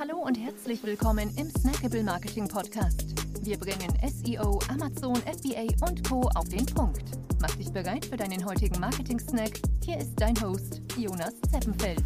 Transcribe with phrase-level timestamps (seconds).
[0.00, 3.04] Hallo und herzlich willkommen im Snackable Marketing Podcast.
[3.42, 6.22] Wir bringen SEO, Amazon, FBA und Co.
[6.36, 7.02] auf den Punkt.
[7.38, 9.60] Mach dich bereit für deinen heutigen Marketing-Snack.
[9.84, 12.02] Hier ist dein Host, Jonas Zeppenfeld.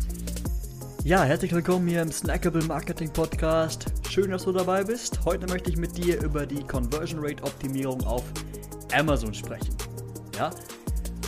[1.05, 3.87] Ja, herzlich willkommen hier im Snackable Marketing Podcast.
[4.11, 5.25] Schön, dass du dabei bist.
[5.25, 8.25] Heute möchte ich mit dir über die Conversion Rate Optimierung auf
[8.93, 9.73] Amazon sprechen.
[10.37, 10.51] Ja,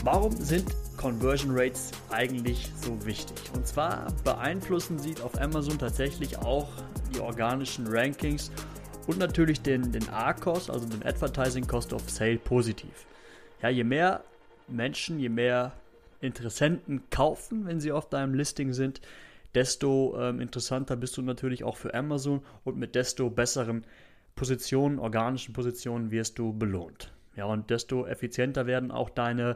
[0.02, 3.36] warum sind Conversion Rates eigentlich so wichtig?
[3.54, 6.68] Und zwar beeinflussen sie auf Amazon tatsächlich auch
[7.14, 8.50] die organischen Rankings
[9.06, 13.06] und natürlich den, den A-Cost, also den Advertising Cost of Sale positiv.
[13.62, 14.24] Ja, je mehr
[14.68, 15.72] Menschen, je mehr
[16.20, 19.00] Interessenten kaufen, wenn sie auf deinem Listing sind,
[19.54, 23.84] desto ähm, interessanter bist du natürlich auch für Amazon und mit desto besseren
[24.34, 27.12] Positionen, organischen Positionen wirst du belohnt.
[27.36, 29.54] Ja, und desto effizienter werden auch deine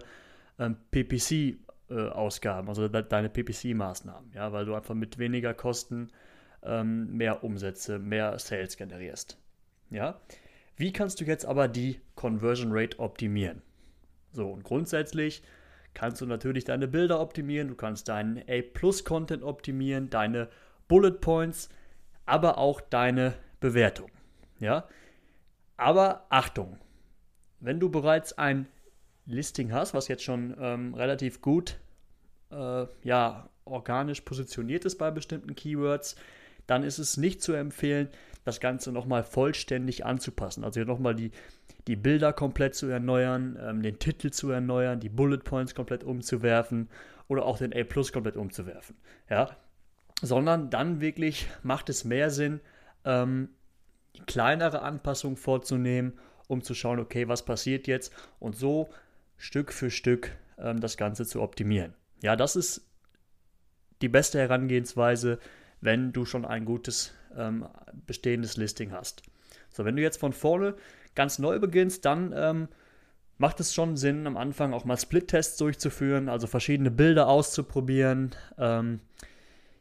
[0.60, 6.10] ähm, PPC-Ausgaben, äh, also de deine PPC-Maßnahmen, ja, weil du einfach mit weniger Kosten
[6.62, 9.38] ähm, mehr Umsätze, mehr Sales generierst.
[9.90, 10.20] Ja?
[10.76, 13.62] Wie kannst du jetzt aber die Conversion Rate optimieren?
[14.32, 15.43] So, und grundsätzlich
[15.95, 20.48] kannst du natürlich deine Bilder optimieren, du kannst deinen A-Plus-Content optimieren, deine
[20.87, 21.68] Bullet Points,
[22.26, 24.10] aber auch deine Bewertung.
[24.60, 24.87] Ja?
[25.76, 26.79] Aber Achtung,
[27.59, 28.66] wenn du bereits ein
[29.30, 31.78] Listing hast, was jetzt schon ähm, relativ gut
[32.50, 36.16] äh, ja, organisch positioniert ist bei bestimmten Keywords,
[36.66, 38.08] dann ist es nicht zu empfehlen,
[38.45, 40.64] das Ganze nochmal vollständig anzupassen.
[40.64, 41.30] Also nochmal die,
[41.86, 46.88] die Bilder komplett zu erneuern, ähm, den Titel zu erneuern, die Bullet Points komplett umzuwerfen
[47.28, 48.96] oder auch den A Plus komplett umzuwerfen.
[49.28, 49.56] Ja?
[50.23, 52.60] Sondern dann wirklich macht es mehr Sinn,
[53.04, 53.51] ähm,
[54.26, 58.88] kleinere Anpassungen vorzunehmen, um zu schauen, okay, was passiert jetzt und so
[59.41, 61.95] Stück für Stück ähm, das Ganze zu optimieren.
[62.23, 62.87] Ja, das ist
[64.03, 65.38] die beste Herangehensweise,
[65.81, 67.66] wenn du schon ein gutes ähm,
[68.06, 69.22] bestehendes Listing hast.
[69.71, 70.75] So, wenn du jetzt von vorne
[71.15, 72.69] ganz neu beginnst, dann ähm,
[73.38, 79.00] macht es schon Sinn, am Anfang auch mal Split-Tests durchzuführen, also verschiedene Bilder auszuprobieren, ähm,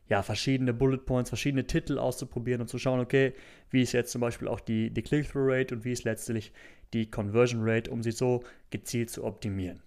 [0.08, 3.34] ja, verschiedene Bullet Points, verschiedene Titel auszuprobieren und zu schauen, okay,
[3.72, 6.54] wie ist jetzt zum Beispiel auch die, die Click-Through-Rate und wie ist letztlich
[6.94, 9.82] die Conversion Rate, um sie so gezielt zu optimieren.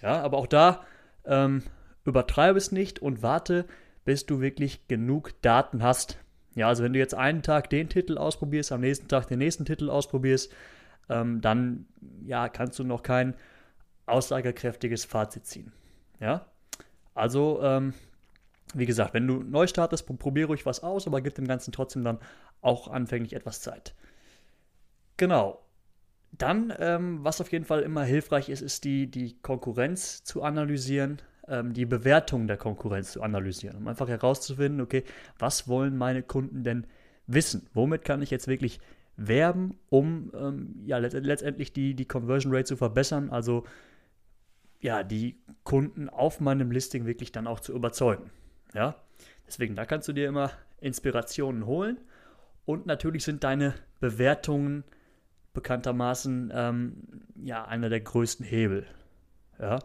[0.00, 0.84] Ja, aber auch da
[1.24, 1.62] ähm,
[2.04, 3.66] übertreibe es nicht und warte,
[4.04, 6.18] bis du wirklich genug Daten hast.
[6.54, 9.64] Ja, also wenn du jetzt einen Tag den Titel ausprobierst, am nächsten Tag den nächsten
[9.64, 10.52] Titel ausprobierst,
[11.08, 11.86] ähm, dann
[12.24, 13.34] ja, kannst du noch kein
[14.06, 15.72] aussagekräftiges Fazit ziehen.
[16.20, 16.46] Ja,
[17.14, 17.94] also ähm,
[18.74, 22.04] wie gesagt, wenn du neu startest, probiere ruhig was aus, aber gib dem Ganzen trotzdem
[22.04, 22.18] dann
[22.60, 23.94] auch anfänglich etwas Zeit.
[25.16, 25.60] Genau.
[26.32, 31.20] Dann, ähm, was auf jeden Fall immer hilfreich ist, ist die, die Konkurrenz zu analysieren
[31.48, 35.04] ähm, die Bewertung der Konkurrenz zu analysieren, um einfach herauszufinden, okay,
[35.38, 36.86] was wollen meine Kunden denn
[37.26, 37.68] wissen?
[37.74, 38.80] Womit kann ich jetzt wirklich
[39.16, 43.64] werben, um ähm, ja letztendlich die, die Conversion Rate zu verbessern, also
[44.80, 48.30] ja, die Kunden auf meinem Listing wirklich dann auch zu überzeugen.
[48.74, 48.96] Ja,
[49.46, 50.50] deswegen, da kannst du dir immer
[50.80, 51.98] Inspirationen holen
[52.64, 54.84] und natürlich sind deine Bewertungen
[55.52, 56.96] bekanntermaßen ähm,
[57.42, 58.86] ja einer der größten Hebel.
[59.58, 59.78] Ja,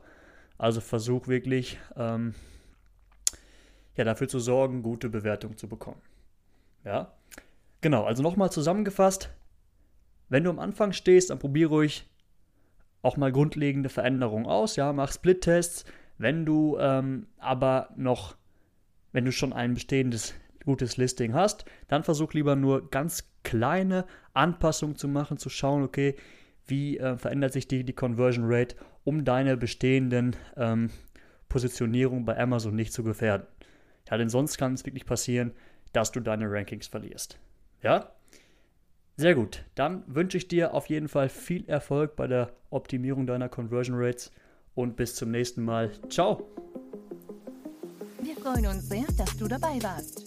[0.57, 2.33] also versuch wirklich ähm,
[3.95, 6.01] ja, dafür zu sorgen, gute Bewertungen zu bekommen.
[6.83, 7.13] Ja,
[7.81, 8.05] genau.
[8.05, 9.29] Also nochmal zusammengefasst:
[10.29, 12.09] Wenn du am Anfang stehst, dann probiere ruhig
[13.01, 14.75] auch mal grundlegende Veränderungen aus.
[14.75, 15.85] Ja, mach Split-Tests.
[16.17, 18.35] Wenn du ähm, aber noch,
[19.11, 20.33] wenn du schon ein bestehendes
[20.67, 26.15] gutes Listing hast, dann versuch lieber nur ganz kleine Anpassungen zu machen, zu schauen, okay,
[26.65, 28.75] wie äh, verändert sich die, die Conversion Rate,
[29.05, 30.89] um deine bestehenden ähm,
[31.47, 33.47] Positionierungen bei Amazon nicht zu gefährden.
[34.11, 35.53] Ja, denn sonst kann es wirklich passieren,
[35.93, 37.39] dass du deine Rankings verlierst.
[37.81, 38.11] Ja?
[39.15, 39.63] Sehr gut.
[39.75, 44.31] Dann wünsche ich dir auf jeden Fall viel Erfolg bei der Optimierung deiner Conversion Rates
[44.75, 45.91] und bis zum nächsten Mal.
[46.09, 46.45] Ciao!
[48.21, 50.26] Wir freuen uns sehr, dass du dabei warst.